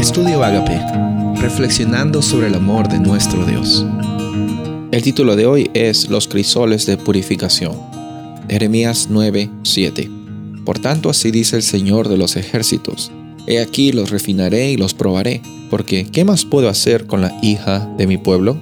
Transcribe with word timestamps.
Estudio 0.00 0.42
Agape, 0.42 0.80
reflexionando 1.42 2.22
sobre 2.22 2.46
el 2.46 2.54
amor 2.54 2.88
de 2.88 2.98
nuestro 2.98 3.44
Dios. 3.44 3.84
El 4.92 5.02
título 5.02 5.36
de 5.36 5.44
hoy 5.44 5.70
es 5.74 6.08
Los 6.08 6.26
crisoles 6.26 6.86
de 6.86 6.96
purificación. 6.96 7.78
Jeremías 8.48 9.08
9:7. 9.10 10.08
Por 10.64 10.78
tanto 10.78 11.10
así 11.10 11.30
dice 11.30 11.56
el 11.56 11.62
Señor 11.62 12.08
de 12.08 12.16
los 12.16 12.36
ejércitos, 12.36 13.12
He 13.46 13.60
aquí 13.60 13.92
los 13.92 14.08
refinaré 14.08 14.70
y 14.70 14.78
los 14.78 14.94
probaré, 14.94 15.42
porque 15.68 16.06
¿qué 16.06 16.24
más 16.24 16.46
puedo 16.46 16.70
hacer 16.70 17.06
con 17.06 17.20
la 17.20 17.38
hija 17.42 17.86
de 17.98 18.06
mi 18.06 18.16
pueblo? 18.16 18.56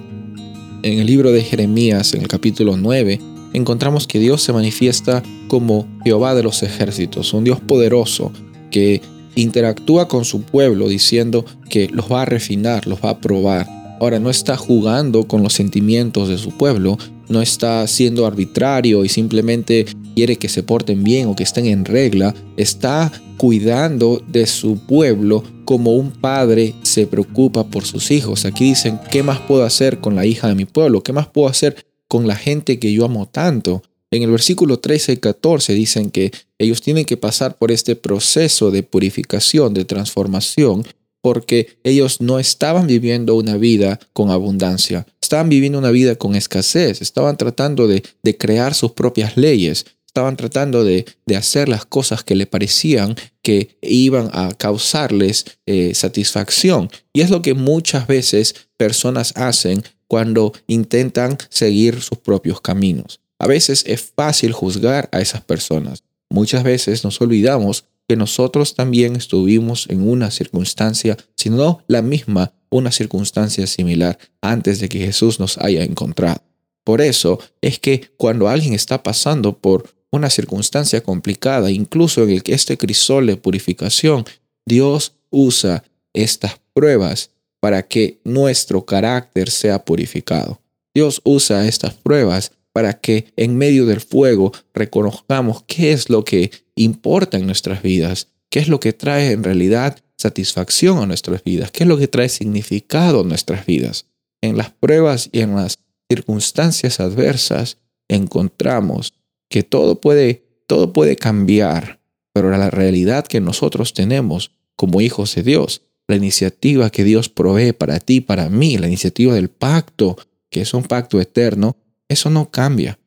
En 0.83 0.99
el 0.99 1.07
libro 1.07 1.31
de 1.31 1.45
Jeremías, 1.45 2.15
en 2.15 2.23
el 2.23 2.29
capítulo 2.29 2.77
9, 2.77 3.21
encontramos 3.53 4.09
que 4.09 4.19
Dios 4.19 4.43
se 4.43 4.53
manifiesta 4.53 5.23
como 5.47 5.87
Jehová 6.03 6.35
de 6.35 6.43
los 6.43 6.65
ejércitos, 6.65 7.33
un 7.33 7.45
Dios 7.45 7.61
poderoso 7.61 8.33
que 8.73 9.03
interactúa 9.43 10.09
con 10.09 10.25
su 10.25 10.43
pueblo 10.43 10.89
diciendo 10.89 11.45
que 11.69 11.89
los 11.89 12.11
va 12.11 12.23
a 12.23 12.27
refinar, 12.27 12.87
los 12.87 13.01
va 13.01 13.11
a 13.11 13.21
probar. 13.21 13.67
Ahora 14.01 14.21
no 14.21 14.31
está 14.31 14.57
jugando 14.57 15.27
con 15.27 15.43
los 15.43 15.55
sentimientos 15.55 16.29
de 16.29 16.39
su 16.39 16.57
pueblo, 16.57 16.99
no 17.29 17.43
está 17.43 17.87
siendo 17.87 18.27
arbitrario 18.27 19.05
y 19.05 19.09
simplemente 19.09 19.87
quiere 20.15 20.37
que 20.37 20.49
se 20.49 20.63
porten 20.63 21.03
bien 21.05 21.27
o 21.27 21.37
que 21.37 21.43
estén 21.43 21.67
en 21.67 21.85
regla, 21.85 22.35
está 22.57 23.13
cuidando 23.37 24.23
de 24.27 24.47
su 24.47 24.79
pueblo 24.87 25.43
como 25.65 25.93
un 25.93 26.11
padre 26.11 26.75
se 26.83 27.07
preocupa 27.07 27.65
por 27.65 27.85
sus 27.85 28.11
hijos. 28.11 28.45
Aquí 28.45 28.65
dicen, 28.65 28.99
¿qué 29.11 29.23
más 29.23 29.41
puedo 29.41 29.65
hacer 29.65 30.01
con 30.01 30.15
la 30.15 30.27
hija 30.27 30.49
de 30.49 30.55
mi 30.55 30.65
pueblo? 30.65 31.03
¿Qué 31.03 31.13
más 31.13 31.29
puedo 31.29 31.49
hacer 31.49 31.85
con 32.09 32.27
la 32.27 32.37
gente 32.37 32.79
que 32.79 32.93
yo 32.93 33.05
amo 33.05 33.27
tanto? 33.27 33.83
En 34.11 34.23
el 34.23 34.31
versículo 34.31 34.79
13 34.79 35.13
y 35.13 35.17
14 35.19 35.75
dicen 35.75 36.11
que 36.11 36.33
ellos 36.59 36.83
tienen 36.83 37.05
que 37.05 37.17
pasar 37.17 37.57
por 37.57 37.71
este 37.71 37.97
proceso 37.97 38.71
de 38.71 38.83
purificación, 38.83 39.75
de 39.75 39.85
transformación, 39.85 40.85
porque 41.21 41.79
ellos 41.85 42.21
no 42.21 42.39
estaban 42.39 42.87
viviendo 42.87 43.35
una 43.35 43.57
vida 43.57 43.99
con 44.13 44.31
abundancia, 44.31 45.07
estaban 45.21 45.49
viviendo 45.49 45.79
una 45.79 45.91
vida 45.91 46.17
con 46.17 46.35
escasez, 46.35 47.03
estaban 47.03 47.37
tratando 47.37 47.87
de, 47.87 48.03
crear 48.39 48.75
sus 48.75 48.93
propias 48.93 49.37
leyes, 49.37 49.87
estaban 50.07 50.37
tratando 50.37 50.85
de, 50.85 51.05
hacer 51.37 51.69
las 51.69 51.85
cosas 51.85 52.23
que 52.25 52.35
le 52.35 52.47
parecían 52.47 53.17
que 53.43 53.77
iban 53.83 54.31
a 54.33 54.53
causarles 54.55 55.45
eh, 55.67 55.95
satisfacción. 55.95 56.91
Y 57.13 57.21
es 57.21 57.31
lo 57.31 57.43
que 57.43 57.55
muchas 57.55 58.07
veces 58.07 58.55
personas 58.77 59.33
hacen 59.37 59.83
cuando 60.07 60.53
intentan 60.67 61.37
seguir 61.51 62.01
sus 62.01 62.19
propios 62.19 62.61
caminos. 62.61 63.21
A 63.39 63.47
veces 63.47 63.85
es 63.87 64.13
fácil 64.17 64.53
juzgar 64.53 65.09
a 65.13 65.21
esas 65.21 65.43
personas. 65.43 66.03
Muchas 66.31 66.63
veces 66.63 67.05
nos 67.05 67.21
olvidamos 67.21 67.85
que 68.09 68.17
nosotros 68.17 68.75
también 68.75 69.17
estuvimos 69.17 69.87
en 69.91 70.09
una 70.09 70.31
circunstancia, 70.31 71.17
si 71.37 71.51
no 71.51 71.83
la 71.89 72.03
misma, 72.03 72.53
una 72.71 72.91
circunstancia 72.91 73.67
similar 73.67 74.19
antes 74.41 74.81
de 74.81 74.89
que 74.89 74.99
Jesús 74.99 75.39
nos 75.41 75.59
haya 75.59 75.83
encontrado. 75.83 76.43
Por 76.85 77.03
eso 77.03 77.39
es 77.61 77.79
que 77.79 78.11
cuando 78.17 78.49
alguien 78.49 78.73
está 78.73 79.03
pasando 79.03 79.59
por 79.59 79.95
una 80.11 80.31
circunstancia 80.31 81.03
complicada, 81.03 81.71
incluso 81.71 82.23
en 82.23 82.31
el 82.31 82.43
que 82.43 82.55
este 82.55 82.79
crisol 82.79 83.27
de 83.27 83.37
purificación, 83.37 84.25
Dios 84.65 85.13
usa 85.31 85.85
estas 86.15 86.59
pruebas 86.73 87.31
para 87.61 87.83
que 87.83 88.21
nuestro 88.25 88.87
carácter 88.87 89.51
sea 89.51 89.85
purificado. 89.85 90.61
Dios 90.95 91.21
usa 91.25 91.67
estas 91.67 91.95
pruebas 91.95 92.53
para 92.73 93.01
que 93.01 93.33
en 93.37 93.57
medio 93.57 93.87
del 93.87 94.01
fuego 94.01 94.53
reconozcamos 94.75 95.65
qué 95.67 95.93
es 95.93 96.11
lo 96.11 96.25
que 96.25 96.51
importa 96.77 97.39
en 97.39 97.47
nuestras 97.47 97.83
vidas, 97.83 98.29
qué 98.51 98.61
es 98.61 98.69
lo 98.69 98.81
que 98.81 98.93
trae 98.93 99.33
en 99.33 99.45
realidad 99.45 99.99
satisfacción 100.17 100.99
a 100.99 101.07
nuestras 101.07 101.45
vidas, 101.45 101.71
qué 101.71 101.85
es 101.85 101.89
lo 101.89 101.99
que 101.99 102.09
trae 102.09 102.29
significado 102.29 103.21
a 103.21 103.25
nuestras 103.25 103.67
vidas. 103.67 104.07
En 104.41 104.57
las 104.57 104.71
pruebas 104.71 105.29
y 105.33 105.41
en 105.41 105.55
las 105.55 105.79
circunstancias 106.09 107.01
adversas 107.01 107.79
encontramos 108.09 109.15
que 109.49 109.63
todo 109.63 110.01
puede, 110.01 110.45
todo 110.67 110.93
puede 110.93 111.17
cambiar, 111.17 112.01
pero 112.33 112.51
la 112.51 112.71
realidad 112.71 113.27
que 113.27 113.41
nosotros 113.41 113.95
tenemos 113.95 114.53
como 114.77 115.01
hijos 115.01 115.35
de 115.35 115.43
Dios, 115.43 115.83
la 116.07 116.17
iniciativa 116.17 116.91
que 116.91 117.05
Dios 117.05 117.29
provee 117.29 117.73
para 117.73 118.01
ti, 118.01 118.21
para 118.21 118.49
mí, 118.49 118.79
la 118.79 118.87
iniciativa 118.87 119.35
del 119.35 119.51
pacto, 119.51 120.17
que 120.51 120.63
es 120.63 120.73
un 120.73 120.85
pacto 120.85 121.21
eterno, 121.21 121.77
eso 122.09 122.31
no 122.31 122.51
cambia. 122.51 122.99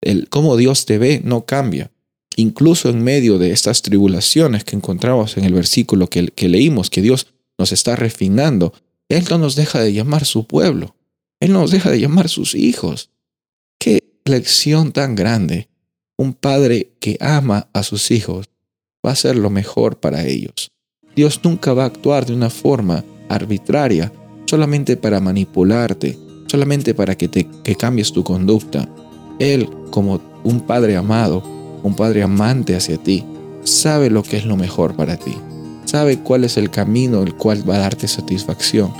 El 0.00 0.28
cómo 0.28 0.56
Dios 0.56 0.86
te 0.86 0.98
ve 0.98 1.20
no 1.24 1.46
cambia. 1.46 1.90
Incluso 2.36 2.90
en 2.90 3.02
medio 3.02 3.38
de 3.38 3.50
estas 3.50 3.82
tribulaciones 3.82 4.64
que 4.64 4.76
encontramos 4.76 5.36
en 5.36 5.44
el 5.44 5.54
versículo 5.54 6.08
que, 6.08 6.28
que 6.28 6.48
leímos, 6.48 6.90
que 6.90 7.02
Dios 7.02 7.28
nos 7.58 7.72
está 7.72 7.96
refinando, 7.96 8.74
Él 9.08 9.24
no 9.30 9.38
nos 9.38 9.56
deja 9.56 9.80
de 9.80 9.92
llamar 9.92 10.24
su 10.24 10.46
pueblo. 10.46 10.96
Él 11.40 11.52
no 11.52 11.60
nos 11.60 11.70
deja 11.70 11.90
de 11.90 12.00
llamar 12.00 12.28
sus 12.28 12.54
hijos. 12.54 13.10
Qué 13.78 14.04
lección 14.24 14.92
tan 14.92 15.14
grande. 15.14 15.68
Un 16.18 16.34
padre 16.34 16.92
que 17.00 17.16
ama 17.20 17.68
a 17.72 17.82
sus 17.82 18.10
hijos 18.10 18.48
va 19.04 19.10
a 19.10 19.12
hacer 19.12 19.36
lo 19.36 19.50
mejor 19.50 20.00
para 20.00 20.26
ellos. 20.26 20.70
Dios 21.14 21.40
nunca 21.42 21.72
va 21.72 21.84
a 21.84 21.86
actuar 21.86 22.26
de 22.26 22.34
una 22.34 22.50
forma 22.50 23.04
arbitraria 23.28 24.12
solamente 24.46 24.96
para 24.96 25.20
manipularte, 25.20 26.18
solamente 26.56 26.94
para 26.94 27.18
que, 27.18 27.28
te, 27.28 27.46
que 27.62 27.74
cambies 27.74 28.12
tu 28.12 28.24
conducta. 28.24 28.88
Él, 29.38 29.68
como 29.90 30.22
un 30.42 30.60
padre 30.60 30.96
amado, 30.96 31.42
un 31.82 31.94
padre 31.94 32.22
amante 32.22 32.74
hacia 32.74 32.96
ti, 32.96 33.24
sabe 33.62 34.08
lo 34.08 34.22
que 34.22 34.38
es 34.38 34.46
lo 34.46 34.56
mejor 34.56 34.96
para 34.96 35.18
ti. 35.18 35.36
Sabe 35.84 36.18
cuál 36.18 36.44
es 36.44 36.56
el 36.56 36.70
camino 36.70 37.22
el 37.22 37.34
cual 37.34 37.68
va 37.68 37.74
a 37.74 37.80
darte 37.80 38.08
satisfacción, 38.08 38.90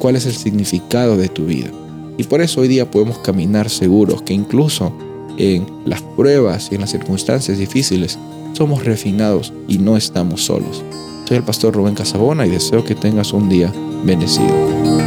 cuál 0.00 0.16
es 0.16 0.26
el 0.26 0.32
significado 0.32 1.16
de 1.16 1.28
tu 1.28 1.46
vida. 1.46 1.70
Y 2.16 2.24
por 2.24 2.40
eso 2.40 2.62
hoy 2.62 2.68
día 2.68 2.90
podemos 2.90 3.18
caminar 3.18 3.70
seguros 3.70 4.22
que 4.22 4.34
incluso 4.34 4.92
en 5.36 5.68
las 5.84 6.02
pruebas 6.02 6.68
y 6.72 6.74
en 6.74 6.80
las 6.80 6.90
circunstancias 6.90 7.58
difíciles 7.58 8.18
somos 8.54 8.84
refinados 8.84 9.52
y 9.68 9.78
no 9.78 9.96
estamos 9.96 10.44
solos. 10.44 10.82
Soy 11.28 11.36
el 11.36 11.44
pastor 11.44 11.74
Rubén 11.74 11.94
Casabona 11.94 12.44
y 12.44 12.50
deseo 12.50 12.84
que 12.84 12.96
tengas 12.96 13.32
un 13.32 13.48
día 13.48 13.72
bendecido. 14.02 14.97